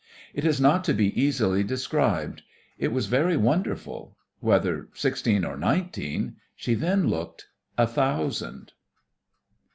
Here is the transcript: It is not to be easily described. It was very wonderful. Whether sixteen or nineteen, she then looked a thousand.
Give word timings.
It 0.33 0.45
is 0.45 0.59
not 0.59 0.83
to 0.85 0.95
be 0.95 1.09
easily 1.21 1.63
described. 1.63 2.41
It 2.79 2.87
was 2.91 3.05
very 3.05 3.37
wonderful. 3.37 4.17
Whether 4.39 4.87
sixteen 4.95 5.45
or 5.45 5.55
nineteen, 5.55 6.37
she 6.55 6.73
then 6.73 7.07
looked 7.07 7.49
a 7.77 7.85
thousand. 7.85 8.71